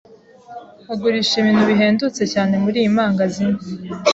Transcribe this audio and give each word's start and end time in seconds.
Bagurisha 0.87 1.33
ibintu 1.39 1.63
bihendutse 1.69 2.21
cyane 2.33 2.53
muriyi 2.63 2.89
mangazini. 2.95 3.59